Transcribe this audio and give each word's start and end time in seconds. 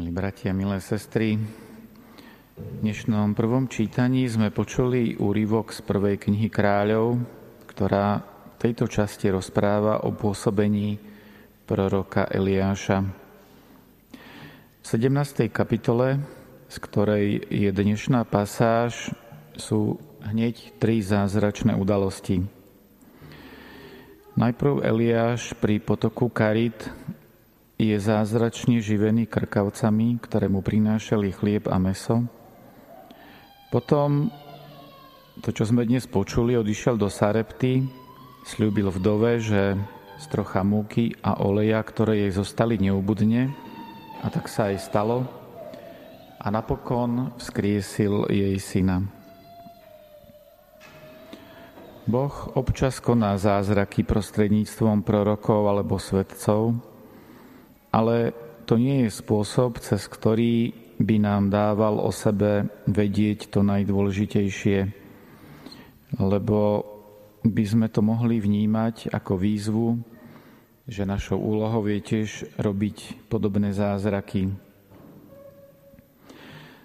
Milí 0.00 0.16
bratia, 0.16 0.56
milé 0.56 0.80
sestry, 0.80 1.36
v 2.56 2.72
dnešnom 2.80 3.36
prvom 3.36 3.68
čítaní 3.68 4.24
sme 4.32 4.48
počuli 4.48 5.12
úryvok 5.20 5.76
z 5.76 5.84
prvej 5.84 6.16
knihy 6.16 6.48
kráľov, 6.48 7.20
ktorá 7.68 8.24
v 8.24 8.54
tejto 8.56 8.88
časti 8.88 9.28
rozpráva 9.28 10.08
o 10.08 10.16
pôsobení 10.16 10.96
proroka 11.68 12.24
Eliáša. 12.32 13.04
V 14.80 14.84
17. 14.88 15.52
kapitole, 15.52 16.16
z 16.72 16.76
ktorej 16.80 17.44
je 17.52 17.68
dnešná 17.68 18.24
pasáž, 18.24 19.12
sú 19.52 20.00
hneď 20.24 20.80
tri 20.80 21.04
zázračné 21.04 21.76
udalosti. 21.76 22.48
Najprv 24.32 24.80
Eliáš 24.80 25.52
pri 25.60 25.76
potoku 25.76 26.32
Karit 26.32 26.88
je 27.80 27.96
zázračne 27.96 28.84
živený 28.84 29.24
krkavcami, 29.24 30.20
ktoré 30.20 30.52
mu 30.52 30.60
prinášali 30.60 31.32
chlieb 31.32 31.64
a 31.64 31.80
meso. 31.80 32.28
Potom, 33.72 34.28
to 35.40 35.48
čo 35.48 35.64
sme 35.64 35.88
dnes 35.88 36.04
počuli, 36.04 36.60
odišiel 36.60 37.00
do 37.00 37.08
Sarepty, 37.08 37.88
slúbil 38.44 38.92
vdove, 38.92 39.40
že 39.40 39.80
z 40.20 40.24
trocha 40.28 40.60
múky 40.60 41.16
a 41.24 41.40
oleja, 41.40 41.80
ktoré 41.80 42.28
jej 42.28 42.36
zostali 42.36 42.76
neubudne, 42.76 43.56
a 44.20 44.28
tak 44.28 44.52
sa 44.52 44.68
aj 44.68 44.76
stalo, 44.84 45.24
a 46.36 46.46
napokon 46.52 47.32
vzkriesil 47.40 48.28
jej 48.28 48.60
syna. 48.60 49.08
Boh 52.04 52.52
občas 52.52 53.00
koná 53.00 53.40
zázraky 53.40 54.04
prostredníctvom 54.04 55.00
prorokov 55.00 55.64
alebo 55.64 55.96
svetcov, 55.96 56.89
ale 57.90 58.34
to 58.66 58.78
nie 58.78 59.06
je 59.06 59.10
spôsob, 59.10 59.82
cez 59.82 60.06
ktorý 60.06 60.70
by 61.00 61.16
nám 61.18 61.50
dával 61.50 61.98
o 61.98 62.14
sebe 62.14 62.70
vedieť 62.86 63.50
to 63.50 63.66
najdôležitejšie, 63.66 64.78
lebo 66.20 66.84
by 67.40 67.64
sme 67.64 67.88
to 67.88 68.04
mohli 68.04 68.36
vnímať 68.36 69.10
ako 69.10 69.32
výzvu, 69.40 69.88
že 70.84 71.08
našou 71.08 71.40
úlohou 71.40 71.86
je 71.88 71.98
tiež 72.02 72.30
robiť 72.60 73.26
podobné 73.32 73.72
zázraky. 73.72 74.52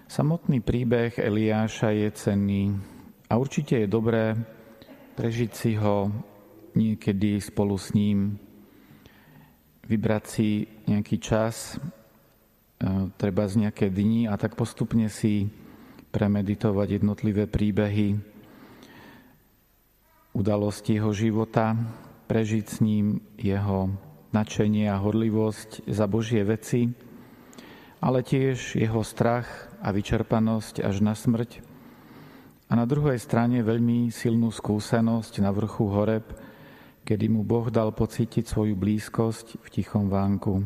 Samotný 0.06 0.62
príbeh 0.62 1.18
Eliáša 1.18 1.90
je 1.92 2.08
cenný 2.14 2.64
a 3.26 3.36
určite 3.36 3.82
je 3.84 3.88
dobré 3.90 4.38
prežiť 5.18 5.50
si 5.52 5.74
ho 5.76 6.08
niekedy 6.78 7.42
spolu 7.42 7.74
s 7.74 7.90
ním 7.92 8.38
vybrať 9.86 10.24
si 10.26 10.66
nejaký 10.90 11.16
čas, 11.22 11.74
e, 11.74 13.10
treba 13.14 13.46
z 13.46 13.66
nejaké 13.66 13.88
dni 13.90 14.26
a 14.26 14.34
tak 14.34 14.58
postupne 14.58 15.06
si 15.06 15.46
premeditovať 16.10 17.02
jednotlivé 17.02 17.46
príbehy, 17.46 18.18
udalosti 20.36 21.00
jeho 21.00 21.16
života, 21.16 21.78
prežiť 22.26 22.64
s 22.66 22.78
ním 22.82 23.22
jeho 23.38 23.88
nadšenie 24.34 24.90
a 24.90 25.00
horlivosť 25.00 25.88
za 25.88 26.04
Božie 26.04 26.44
veci, 26.44 26.92
ale 28.02 28.20
tiež 28.20 28.76
jeho 28.76 29.00
strach 29.00 29.48
a 29.80 29.94
vyčerpanosť 29.94 30.84
až 30.84 31.00
na 31.00 31.16
smrť. 31.16 31.64
A 32.66 32.74
na 32.74 32.84
druhej 32.84 33.16
strane 33.22 33.62
veľmi 33.62 34.10
silnú 34.10 34.50
skúsenosť 34.50 35.38
na 35.40 35.54
vrchu 35.54 35.86
Horeb, 35.86 36.26
kedy 37.06 37.30
mu 37.30 37.46
Boh 37.46 37.70
dal 37.70 37.94
pocítiť 37.94 38.42
svoju 38.50 38.74
blízkosť 38.74 39.62
v 39.62 39.66
tichom 39.70 40.10
vánku. 40.10 40.58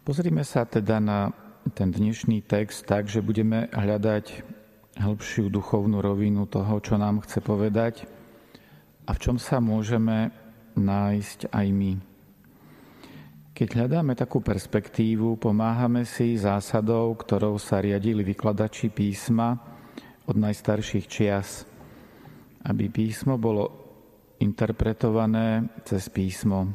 Pozrime 0.00 0.40
sa 0.48 0.64
teda 0.64 0.96
na 0.96 1.28
ten 1.76 1.92
dnešný 1.92 2.40
text 2.48 2.88
tak, 2.88 3.04
že 3.04 3.20
budeme 3.20 3.68
hľadať 3.68 4.48
hĺbšiu 4.96 5.52
duchovnú 5.52 6.00
rovinu 6.00 6.48
toho, 6.48 6.80
čo 6.80 6.96
nám 6.96 7.20
chce 7.20 7.44
povedať 7.44 8.08
a 9.04 9.12
v 9.12 9.20
čom 9.20 9.36
sa 9.36 9.60
môžeme 9.60 10.32
nájsť 10.80 11.52
aj 11.52 11.66
my. 11.68 11.92
Keď 13.52 13.68
hľadáme 13.76 14.16
takú 14.16 14.40
perspektívu, 14.40 15.36
pomáhame 15.36 16.08
si 16.08 16.32
zásadou, 16.40 17.12
ktorou 17.12 17.60
sa 17.60 17.84
riadili 17.84 18.24
vykladači 18.24 18.88
písma 18.88 19.60
od 20.24 20.40
najstarších 20.40 21.04
čias– 21.04 21.48
aby 22.64 22.92
písmo 22.92 23.40
bolo 23.40 23.64
interpretované 24.40 25.68
cez 25.84 26.08
písmo. 26.08 26.72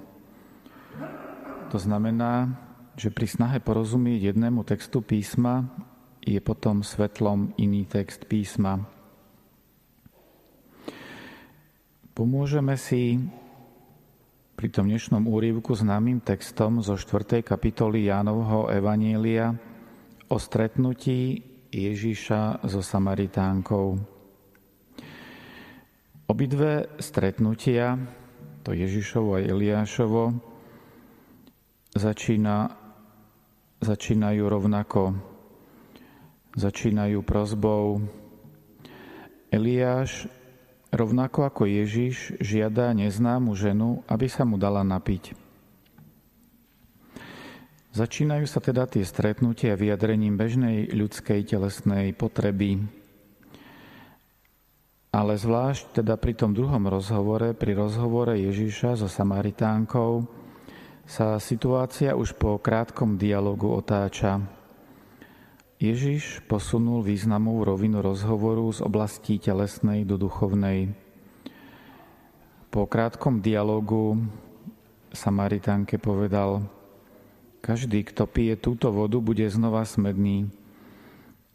To 1.74 1.78
znamená, 1.82 2.56
že 2.96 3.12
pri 3.12 3.28
snahe 3.28 3.58
porozumieť 3.60 4.32
jednému 4.32 4.64
textu 4.64 5.04
písma 5.04 5.68
je 6.24 6.40
potom 6.40 6.82
svetlom 6.82 7.54
iný 7.60 7.86
text 7.86 8.26
písma. 8.26 8.82
Pomôžeme 12.16 12.80
si 12.80 13.20
pri 14.56 14.72
tom 14.72 14.88
dnešnom 14.88 15.28
úrivku 15.28 15.76
známym 15.76 16.24
textom 16.24 16.80
zo 16.80 16.96
4. 16.96 17.44
kapitoly 17.44 18.08
Jánovho 18.08 18.72
Evanielia 18.72 19.52
o 20.32 20.40
stretnutí 20.40 21.44
Ježíša 21.76 22.64
so 22.64 22.80
Samaritánkou. 22.80 24.15
Obidve 26.26 26.90
stretnutia, 26.98 28.02
to 28.66 28.74
Ježišovo 28.74 29.38
a 29.38 29.46
Eliášovo, 29.46 30.34
začína, 31.94 32.74
začínajú 33.86 34.44
rovnako. 34.50 35.22
Začínajú 36.58 37.22
prozbou. 37.22 38.02
Eliáš, 39.54 40.26
rovnako 40.90 41.46
ako 41.46 41.70
Ježiš, 41.70 42.42
žiada 42.42 42.90
neznámu 42.98 43.54
ženu, 43.54 44.02
aby 44.10 44.26
sa 44.26 44.50
mu 44.50 44.58
dala 44.58 44.82
napiť. 44.82 45.38
Začínajú 47.94 48.50
sa 48.50 48.66
teda 48.66 48.90
tie 48.90 49.06
stretnutia 49.06 49.78
vyjadrením 49.78 50.42
bežnej 50.42 50.90
ľudskej 50.90 51.46
telesnej 51.48 52.18
potreby, 52.18 52.82
ale 55.16 55.40
zvlášť 55.40 56.04
teda 56.04 56.20
pri 56.20 56.36
tom 56.36 56.52
druhom 56.52 56.92
rozhovore, 56.92 57.56
pri 57.56 57.72
rozhovore 57.72 58.36
Ježíša 58.36 59.00
so 59.00 59.08
Samaritánkou, 59.08 60.28
sa 61.08 61.40
situácia 61.40 62.20
už 62.20 62.36
po 62.36 62.60
krátkom 62.60 63.16
dialogu 63.16 63.72
otáča. 63.72 64.44
Ježiš 65.80 66.44
posunul 66.52 67.00
významú 67.00 67.64
rovinu 67.64 68.04
rozhovoru 68.04 68.68
z 68.76 68.84
oblasti 68.84 69.40
telesnej 69.40 70.04
do 70.04 70.20
duchovnej. 70.20 70.92
Po 72.68 72.84
krátkom 72.84 73.40
dialogu 73.40 74.20
Samaritánke 75.16 75.96
povedal, 75.96 76.68
každý, 77.64 78.04
kto 78.04 78.28
pije 78.28 78.60
túto 78.60 78.92
vodu, 78.92 79.24
bude 79.24 79.48
znova 79.48 79.88
smedný 79.88 80.52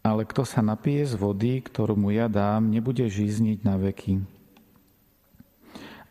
ale 0.00 0.24
kto 0.24 0.48
sa 0.48 0.64
napije 0.64 1.04
z 1.04 1.14
vody, 1.16 1.60
ktorú 1.60 1.92
mu 1.96 2.08
ja 2.08 2.28
dám, 2.28 2.72
nebude 2.72 3.04
žízniť 3.04 3.58
na 3.64 3.76
veky. 3.76 4.24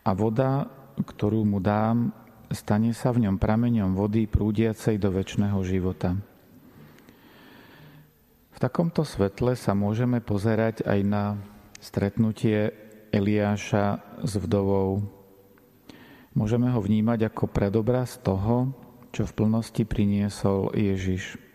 A 0.06 0.14
voda, 0.14 0.70
ktorú 0.98 1.42
mu 1.46 1.58
dám, 1.58 2.14
stane 2.54 2.94
sa 2.94 3.10
v 3.14 3.26
ňom 3.26 3.42
prameňom 3.42 3.98
vody 3.98 4.30
prúdiacej 4.30 5.02
do 5.02 5.10
väčšného 5.14 5.60
života. 5.66 6.18
V 8.54 8.58
takomto 8.58 9.08
svetle 9.08 9.56
sa 9.56 9.72
môžeme 9.72 10.20
pozerať 10.20 10.84
aj 10.84 11.00
na 11.06 11.24
stretnutie 11.80 12.76
Eliáša 13.10 14.04
s 14.22 14.34
vdovou. 14.36 15.02
Môžeme 16.38 16.70
ho 16.70 16.80
vnímať 16.84 17.32
ako 17.32 17.50
predobraz 17.50 18.22
toho, 18.22 18.76
čo 19.10 19.26
v 19.26 19.34
plnosti 19.34 19.82
priniesol 19.88 20.70
Ježiš. 20.78 21.49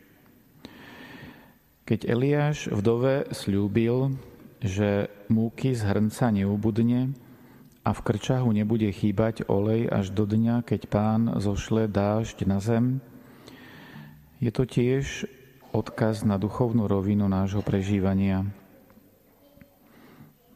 Keď 1.84 2.08
Eliáš 2.08 2.72
vdove 2.72 3.28
slúbil, 3.36 4.16
že 4.64 5.12
múky 5.28 5.76
z 5.76 5.84
hrnca 5.84 6.32
neubudne 6.32 7.12
a 7.84 7.92
v 7.92 8.00
krčahu 8.00 8.48
nebude 8.56 8.88
chýbať 8.88 9.44
olej 9.52 9.92
až 9.92 10.16
do 10.16 10.24
dňa, 10.24 10.64
keď 10.64 10.88
pán 10.88 11.28
zošle 11.36 11.84
dážď 11.92 12.48
na 12.48 12.56
zem, 12.64 13.04
je 14.40 14.48
to 14.48 14.64
tiež 14.64 15.28
odkaz 15.76 16.24
na 16.24 16.40
duchovnú 16.40 16.88
rovinu 16.88 17.28
nášho 17.28 17.60
prežívania. 17.60 18.48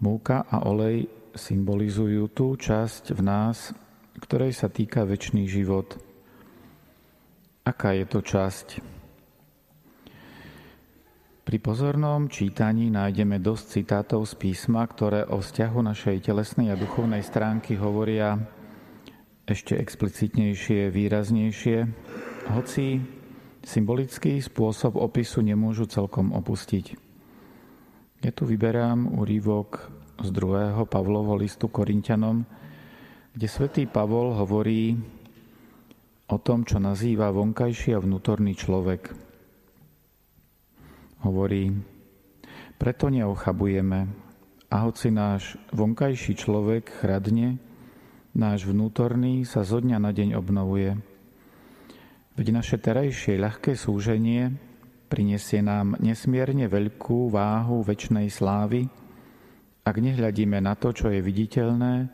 Múka 0.00 0.48
a 0.48 0.64
olej 0.64 1.12
symbolizujú 1.36 2.32
tú 2.32 2.56
časť 2.56 3.12
v 3.12 3.20
nás, 3.20 3.76
ktorej 4.16 4.56
sa 4.56 4.72
týka 4.72 5.04
väčší 5.04 5.44
život. 5.44 6.00
Aká 7.68 7.92
je 7.92 8.08
to 8.08 8.24
časť? 8.24 8.97
Pri 11.48 11.64
pozornom 11.64 12.28
čítaní 12.28 12.92
nájdeme 12.92 13.40
dosť 13.40 13.80
citátov 13.80 14.28
z 14.28 14.36
písma, 14.36 14.84
ktoré 14.84 15.24
o 15.24 15.40
vzťahu 15.40 15.80
našej 15.80 16.28
telesnej 16.28 16.68
a 16.68 16.76
duchovnej 16.76 17.24
stránky 17.24 17.72
hovoria 17.80 18.36
ešte 19.48 19.80
explicitnejšie, 19.80 20.92
výraznejšie, 20.92 21.88
hoci 22.52 23.00
symbolický 23.64 24.44
spôsob 24.44 25.00
opisu 25.00 25.40
nemôžu 25.40 25.88
celkom 25.88 26.36
opustiť. 26.36 27.00
Ja 28.20 28.28
tu 28.28 28.44
vyberám 28.44 29.16
úrivok 29.16 29.88
z 30.20 30.28
druhého 30.28 30.84
Pavlovo 30.84 31.32
listu 31.32 31.72
Korintianom, 31.72 32.44
kde 33.32 33.48
svätý 33.48 33.88
Pavol 33.88 34.36
hovorí 34.36 35.00
o 36.28 36.36
tom, 36.44 36.68
čo 36.68 36.76
nazýva 36.76 37.32
vonkajší 37.32 37.96
a 37.96 38.04
vnútorný 38.04 38.52
človek. 38.52 39.27
Hovorí, 41.22 41.74
preto 42.78 43.10
neochabujeme, 43.10 44.28
a 44.68 44.84
hoci 44.84 45.08
náš 45.08 45.56
vonkajší 45.72 46.36
človek 46.36 47.00
chradne, 47.00 47.56
náš 48.36 48.68
vnútorný 48.68 49.48
sa 49.48 49.64
zo 49.64 49.80
dňa 49.80 49.96
na 49.96 50.12
deň 50.12 50.36
obnovuje. 50.36 50.92
Veď 52.36 52.46
naše 52.52 52.76
terajšie 52.76 53.40
ľahké 53.40 53.74
súženie 53.74 54.52
prinesie 55.08 55.64
nám 55.64 55.96
nesmierne 56.04 56.68
veľkú 56.68 57.32
váhu 57.32 57.80
väčšnej 57.80 58.28
slávy, 58.28 58.92
ak 59.88 59.96
nehľadíme 59.96 60.60
na 60.60 60.76
to, 60.76 60.92
čo 60.92 61.08
je 61.08 61.24
viditeľné, 61.24 62.12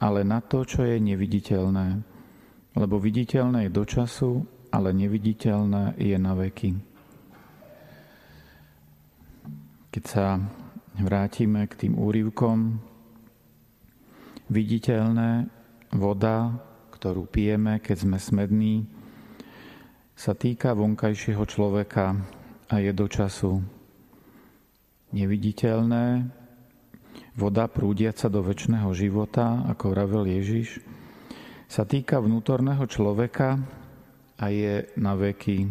ale 0.00 0.20
na 0.24 0.40
to, 0.40 0.64
čo 0.64 0.88
je 0.88 0.96
neviditeľné. 0.96 2.00
Lebo 2.72 2.96
viditeľné 2.96 3.68
je 3.68 3.76
do 3.76 3.84
času, 3.84 4.48
ale 4.72 4.96
neviditeľné 4.96 6.00
je 6.00 6.16
na 6.16 6.32
veky. 6.32 6.91
Keď 9.92 10.04
sa 10.08 10.40
vrátime 10.96 11.68
k 11.68 11.84
tým 11.84 12.00
úrivkom, 12.00 12.80
viditeľné 14.48 15.52
voda, 15.92 16.56
ktorú 16.96 17.28
pijeme, 17.28 17.76
keď 17.76 17.96
sme 18.00 18.16
smední, 18.16 18.88
sa 20.16 20.32
týka 20.32 20.72
vonkajšieho 20.72 21.44
človeka 21.44 22.16
a 22.72 22.74
je 22.80 22.88
do 22.96 23.04
času 23.04 23.60
neviditeľné, 25.12 26.24
voda 27.36 27.68
prúdiaca 27.68 28.32
do 28.32 28.40
väčšného 28.40 28.88
života, 28.96 29.60
ako 29.68 29.92
vravel 29.92 30.24
Ježiš, 30.24 30.80
sa 31.68 31.84
týka 31.84 32.16
vnútorného 32.16 32.88
človeka 32.88 33.60
a 34.40 34.44
je 34.48 34.88
na 34.96 35.12
veky. 35.16 35.68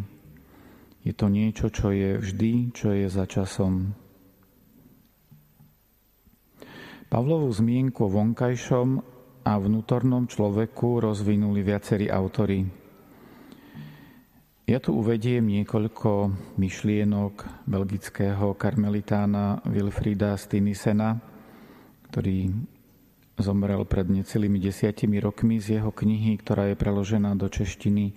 Je 1.01 1.13
to 1.17 1.25
niečo, 1.25 1.73
čo 1.73 1.89
je 1.89 2.21
vždy, 2.21 2.69
čo 2.69 2.93
je 2.93 3.09
za 3.09 3.25
časom. 3.25 4.00
Pavlovú 7.11 7.51
zmienku 7.51 8.07
o 8.07 8.13
vonkajšom 8.23 9.03
a 9.43 9.59
vnútornom 9.59 10.31
človeku 10.31 11.03
rozvinuli 11.03 11.59
viacerí 11.59 12.07
autory. 12.07 12.63
Ja 14.63 14.79
tu 14.79 14.95
uvediem 14.95 15.43
niekoľko 15.43 16.31
myšlienok 16.55 17.67
belgického 17.67 18.55
karmelitána 18.55 19.59
Wilfrida 19.67 20.39
Stinisena, 20.39 21.19
ktorý 22.07 22.47
zomrel 23.35 23.83
pred 23.83 24.07
necelými 24.07 24.63
desiatimi 24.63 25.19
rokmi 25.19 25.59
z 25.59 25.83
jeho 25.83 25.91
knihy, 25.91 26.39
ktorá 26.39 26.71
je 26.71 26.79
preložená 26.79 27.35
do 27.35 27.51
češtiny 27.51 28.15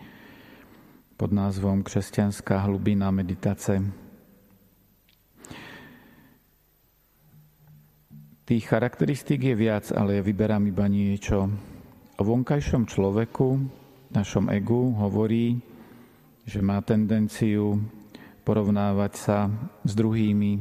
pod 1.19 1.35
názvom 1.35 1.83
Křesťanská 1.83 2.63
hlubina 2.63 3.11
meditace. 3.11 4.04
Tých 8.45 8.69
charakteristík 8.69 9.41
je 9.41 9.57
viac, 9.57 9.89
ale 9.89 10.21
ja 10.21 10.23
vyberám 10.23 10.69
iba 10.69 10.85
niečo. 10.85 11.49
O 12.21 12.23
vonkajšom 12.29 12.85
človeku, 12.85 13.57
našom 14.13 14.53
egu, 14.53 14.93
hovorí, 15.01 15.57
že 16.45 16.61
má 16.61 16.85
tendenciu 16.85 17.81
porovnávať 18.45 19.13
sa 19.17 19.49
s 19.81 19.97
druhými. 19.97 20.61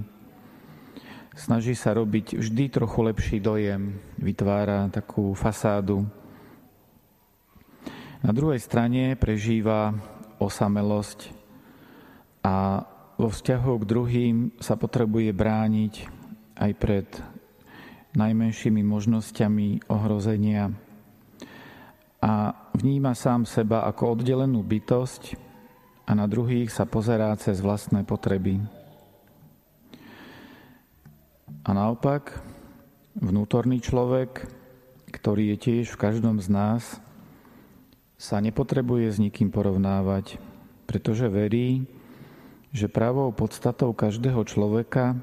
Snaží 1.35 1.75
sa 1.75 1.91
robiť 1.91 2.39
vždy 2.39 2.71
trochu 2.71 2.99
lepší 3.03 3.37
dojem, 3.43 3.99
vytvára 4.15 4.87
takú 4.87 5.35
fasádu. 5.35 6.07
Na 8.23 8.31
druhej 8.31 8.63
strane 8.63 9.19
prežíva 9.19 9.91
osamelosť 10.39 11.35
a 12.47 12.87
vo 13.19 13.27
vzťahu 13.27 13.71
k 13.75 13.89
druhým 13.91 14.35
sa 14.63 14.79
potrebuje 14.79 15.35
brániť 15.35 15.93
aj 16.63 16.71
pred 16.79 17.32
najmenšími 18.13 18.85
možnosťami 18.85 19.89
ohrozenia 19.89 20.73
a 22.23 22.55
vníma 22.77 23.17
sám 23.17 23.43
seba 23.43 23.83
ako 23.89 24.15
oddelenú 24.15 24.63
bytosť 24.63 25.35
a 26.07 26.15
na 26.15 26.23
druhých 26.29 26.71
sa 26.71 26.87
pozerá 26.87 27.35
cez 27.35 27.59
vlastné 27.59 28.07
potreby. 28.07 28.63
A 31.63 31.69
naopak, 31.71 32.43
vnútorný 33.19 33.79
človek, 33.79 34.47
ktorý 35.11 35.55
je 35.55 35.57
tiež 35.59 35.85
v 35.91 35.99
každom 35.99 36.39
z 36.39 36.47
nás, 36.51 36.83
sa 38.19 38.39
nepotrebuje 38.39 39.11
s 39.11 39.17
nikým 39.19 39.51
porovnávať, 39.51 40.39
pretože 40.87 41.27
verí, 41.27 41.83
že 42.71 42.87
pravou 42.87 43.35
podstatou 43.35 43.91
každého 43.91 44.43
človeka 44.47 45.19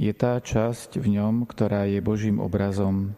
je 0.00 0.12
tá 0.16 0.40
časť 0.40 0.96
v 0.96 1.20
ňom, 1.20 1.44
ktorá 1.44 1.84
je 1.84 2.00
Božím 2.00 2.40
obrazom. 2.40 3.12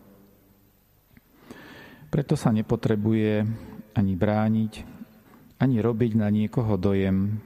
Preto 2.11 2.34
sa 2.34 2.50
nepotrebuje 2.50 3.46
ani 3.94 4.12
brániť, 4.19 4.73
ani 5.62 5.79
robiť 5.79 6.12
na 6.19 6.26
niekoho 6.26 6.75
dojem. 6.75 7.38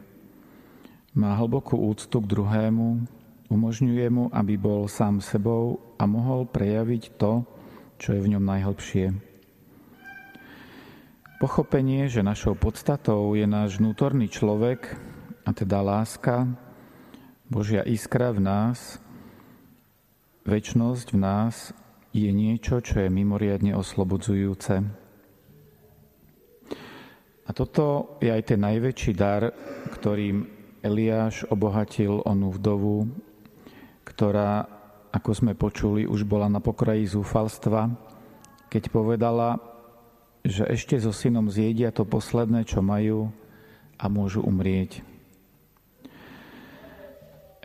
Má 1.12 1.37
hlbokú 1.37 1.77
úctu 1.77 2.25
k 2.25 2.31
druhému, 2.33 3.05
umožňuje 3.53 4.06
mu, 4.09 4.33
aby 4.33 4.56
bol 4.56 4.88
sám 4.88 5.21
sebou 5.21 5.85
a 6.00 6.09
mohol 6.09 6.49
prejaviť 6.49 7.21
to, 7.21 7.44
čo 8.00 8.17
je 8.17 8.21
v 8.25 8.31
ňom 8.33 8.44
najhlbšie. 8.44 9.12
Pochopenie, 11.37 12.09
že 12.09 12.25
našou 12.25 12.56
podstatou 12.56 13.37
je 13.37 13.44
náš 13.44 13.77
vnútorný 13.77 14.33
človek, 14.33 14.97
a 15.44 15.53
teda 15.53 15.85
láska, 15.85 16.49
Božia 17.53 17.85
iskra 17.85 18.33
v 18.33 18.41
nás, 18.41 18.97
Večnosť 20.47 21.11
v 21.11 21.19
nás 21.19 21.75
je 22.15 22.31
niečo, 22.31 22.79
čo 22.79 23.03
je 23.03 23.11
mimoriadne 23.11 23.75
oslobodzujúce. 23.75 24.79
A 27.43 27.51
toto 27.51 28.15
je 28.23 28.31
aj 28.31 28.55
ten 28.55 28.63
najväčší 28.63 29.11
dar, 29.19 29.51
ktorým 29.91 30.47
Eliáš 30.87 31.43
obohatil 31.50 32.23
onú 32.23 32.55
vdovu, 32.55 33.11
ktorá, 34.07 34.71
ako 35.11 35.31
sme 35.35 35.59
počuli, 35.59 36.07
už 36.07 36.23
bola 36.23 36.47
na 36.47 36.62
pokraji 36.62 37.11
zúfalstva, 37.11 37.91
keď 38.71 38.95
povedala, 38.95 39.59
že 40.47 40.62
ešte 40.71 40.95
so 41.03 41.11
synom 41.11 41.50
zjedia 41.50 41.91
to 41.91 42.07
posledné, 42.07 42.62
čo 42.71 42.87
majú 42.87 43.35
a 43.99 44.07
môžu 44.07 44.47
umrieť. 44.47 45.03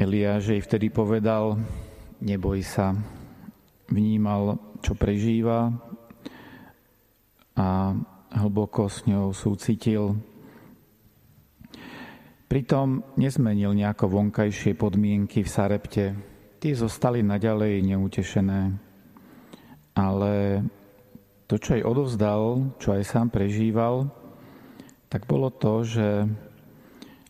Eliáš 0.01 0.57
jej 0.57 0.61
vtedy 0.65 0.89
povedal, 0.89 1.61
neboj 2.21 2.61
sa, 2.61 2.93
vnímal, 3.89 4.61
čo 4.79 4.95
prežíva 4.95 5.73
a 7.57 7.93
hlboko 8.31 8.87
s 8.87 9.03
ňou 9.09 9.35
súcitil. 9.35 10.15
Pritom 12.47 13.03
nezmenil 13.19 13.75
nejako 13.75 14.11
vonkajšie 14.11 14.75
podmienky 14.75 15.43
v 15.43 15.49
Sarepte. 15.51 16.05
Tie 16.61 16.73
zostali 16.75 17.23
naďalej 17.23 17.83
neutešené. 17.83 18.61
Ale 19.91 20.63
to, 21.51 21.59
čo 21.59 21.75
jej 21.75 21.83
odovzdal, 21.83 22.71
čo 22.79 22.95
aj 22.95 23.03
sám 23.03 23.27
prežíval, 23.27 24.07
tak 25.11 25.27
bolo 25.27 25.51
to, 25.51 25.83
že 25.83 26.23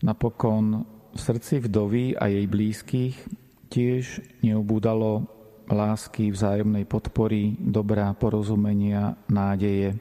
napokon 0.06 0.86
v 1.10 1.18
srdci 1.18 1.58
vdovy 1.58 2.14
a 2.14 2.30
jej 2.30 2.46
blízkych 2.46 3.41
tiež 3.72 4.20
neubúdalo 4.44 5.24
lásky, 5.72 6.28
vzájomnej 6.28 6.84
podpory, 6.84 7.56
dobrá 7.56 8.12
porozumenia, 8.12 9.16
nádeje. 9.32 9.96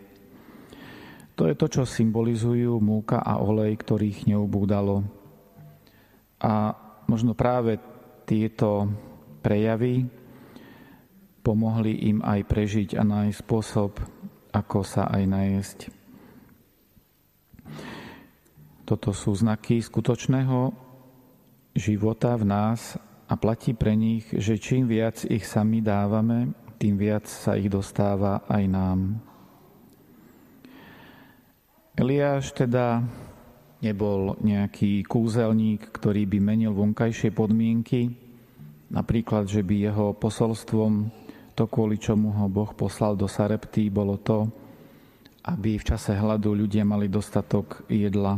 To 1.39 1.47
je 1.47 1.55
to, 1.55 1.67
čo 1.71 1.83
symbolizujú 1.87 2.75
múka 2.83 3.23
a 3.23 3.39
olej, 3.39 3.79
ktorých 3.79 4.27
neubúdalo. 4.27 5.07
A 6.43 6.75
možno 7.07 7.31
práve 7.31 7.79
tieto 8.27 8.91
prejavy 9.39 10.03
pomohli 11.39 12.11
im 12.11 12.19
aj 12.21 12.43
prežiť 12.45 12.89
a 12.99 13.07
nájsť 13.07 13.39
spôsob, 13.39 13.91
ako 14.51 14.79
sa 14.83 15.07
aj 15.07 15.23
najesť. 15.25 15.79
Toto 18.83 19.15
sú 19.15 19.31
znaky 19.31 19.79
skutočného 19.79 20.75
života 21.71 22.35
v 22.35 22.43
nás 22.43 22.99
a 23.31 23.39
platí 23.39 23.71
pre 23.71 23.95
nich, 23.95 24.27
že 24.27 24.59
čím 24.59 24.91
viac 24.91 25.23
ich 25.23 25.47
sami 25.47 25.79
dávame, 25.79 26.51
tým 26.75 26.99
viac 26.99 27.31
sa 27.31 27.55
ich 27.55 27.71
dostáva 27.71 28.43
aj 28.51 28.63
nám. 28.67 28.99
Eliáš 31.95 32.51
teda 32.51 33.07
nebol 33.79 34.35
nejaký 34.43 35.07
kúzelník, 35.07 35.95
ktorý 35.95 36.27
by 36.27 36.39
menil 36.43 36.75
vonkajšie 36.75 37.31
podmienky, 37.31 38.11
napríklad, 38.91 39.47
že 39.47 39.63
by 39.63 39.75
jeho 39.79 40.11
posolstvom 40.11 41.07
to, 41.55 41.63
kvôli 41.71 41.95
čomu 41.95 42.35
ho 42.35 42.51
Boh 42.51 42.75
poslal 42.75 43.15
do 43.15 43.31
Sarepty, 43.31 43.87
bolo 43.87 44.19
to, 44.19 44.51
aby 45.47 45.79
v 45.79 45.87
čase 45.87 46.19
hladu 46.19 46.51
ľudia 46.51 46.83
mali 46.83 47.07
dostatok 47.07 47.87
jedla. 47.87 48.35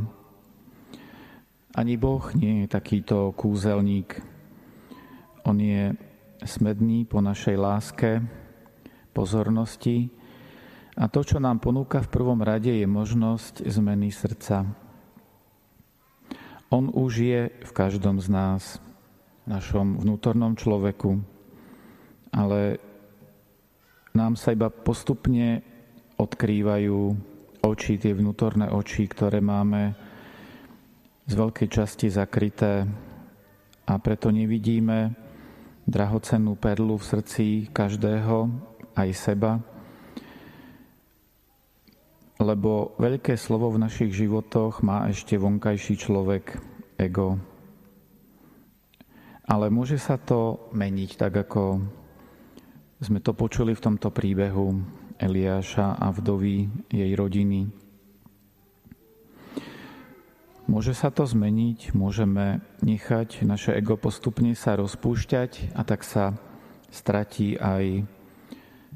Ani 1.74 1.98
Boh 1.98 2.30
nie 2.38 2.64
je 2.64 2.68
takýto 2.70 3.34
kúzelník. 3.34 4.33
On 5.44 5.60
je 5.60 5.92
smedný 6.44 7.04
po 7.04 7.20
našej 7.20 7.56
láske, 7.60 8.24
pozornosti. 9.12 10.08
A 10.96 11.12
to, 11.12 11.26
čo 11.26 11.42
nám 11.42 11.60
ponúka 11.60 12.00
v 12.00 12.12
prvom 12.12 12.40
rade, 12.40 12.72
je 12.72 12.88
možnosť 12.88 13.66
zmeny 13.68 14.08
srdca. 14.14 14.64
On 16.74 16.90
už 16.90 17.12
je 17.22 17.42
v 17.54 17.72
každom 17.76 18.18
z 18.18 18.28
nás, 18.34 18.82
v 19.46 19.54
našom 19.54 20.02
vnútornom 20.02 20.58
človeku, 20.58 21.22
ale 22.34 22.82
nám 24.14 24.38
sa 24.38 24.54
iba 24.54 24.74
postupne 24.74 25.62
odkrývajú 26.18 27.00
oči, 27.62 27.98
tie 27.98 28.14
vnútorné 28.14 28.70
oči, 28.70 29.06
ktoré 29.06 29.42
máme 29.42 29.94
z 31.26 31.34
veľkej 31.34 31.68
časti 31.70 32.08
zakryté. 32.10 32.86
A 33.84 33.94
preto 34.00 34.32
nevidíme 34.32 35.23
drahocennú 35.84 36.56
perlu 36.56 36.96
v 36.96 37.08
srdci 37.08 37.46
každého, 37.72 38.48
aj 38.94 39.10
seba, 39.14 39.60
lebo 42.44 42.94
veľké 43.00 43.40
slovo 43.40 43.72
v 43.72 43.82
našich 43.82 44.12
životoch 44.12 44.84
má 44.84 45.08
ešte 45.08 45.40
vonkajší 45.40 45.96
človek, 45.96 46.60
ego. 47.00 47.40
Ale 49.44 49.68
môže 49.68 50.00
sa 50.00 50.16
to 50.16 50.72
meniť, 50.72 51.20
tak 51.20 51.34
ako 51.48 51.84
sme 53.04 53.20
to 53.20 53.36
počuli 53.36 53.76
v 53.76 53.84
tomto 53.84 54.08
príbehu 54.12 54.80
Eliáša 55.20 56.00
a 56.00 56.08
vdovy 56.16 56.88
jej 56.88 57.12
rodiny. 57.12 57.83
Môže 60.64 60.96
sa 60.96 61.12
to 61.12 61.28
zmeniť, 61.28 61.92
môžeme 61.92 62.64
nechať 62.80 63.44
naše 63.44 63.76
ego 63.76 64.00
postupne 64.00 64.56
sa 64.56 64.80
rozpúšťať 64.80 65.76
a 65.76 65.84
tak 65.84 66.08
sa 66.08 66.40
stratí 66.88 67.60
aj 67.60 68.08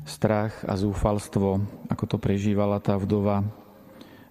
strach 0.08 0.64
a 0.64 0.80
zúfalstvo, 0.80 1.60
ako 1.92 2.04
to 2.08 2.18
prežívala 2.24 2.80
tá 2.80 2.96
vdova, 2.96 3.44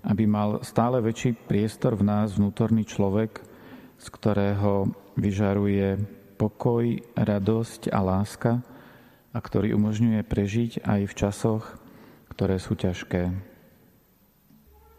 aby 0.01 0.25
mal 0.25 0.65
stále 0.65 1.05
väčší 1.05 1.37
priestor 1.37 2.01
v 2.01 2.09
nás 2.09 2.33
vnútorný 2.41 2.89
človek, 2.89 3.45
z 4.01 4.07
ktorého 4.09 4.89
vyžaruje 5.21 6.01
pokoj, 6.41 6.89
radosť 7.21 7.93
a 7.93 8.01
láska 8.01 8.65
a 9.37 9.39
ktorý 9.45 9.77
umožňuje 9.77 10.25
prežiť 10.25 10.89
aj 10.89 11.01
v 11.05 11.13
časoch, 11.13 11.65
ktoré 12.33 12.57
sú 12.57 12.81
ťažké. 12.81 13.56